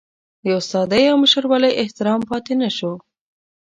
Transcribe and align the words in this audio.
د 0.43 0.45
استادۍ 0.59 1.03
او 1.11 1.15
مشرولۍ 1.23 1.71
احترام 1.83 2.19
پاتې 2.29 2.53
نشو. 2.61 2.93